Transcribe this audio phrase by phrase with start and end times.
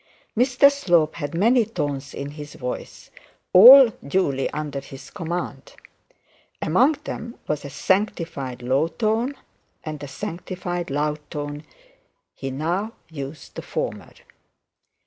[0.35, 3.11] Mr Slope had many tones in his voice,
[3.53, 5.73] all duly under his command;
[6.59, 9.35] among them was a sanctified low tone,
[9.83, 11.65] and a sanctified loud tone; and
[12.33, 14.11] he now used the former.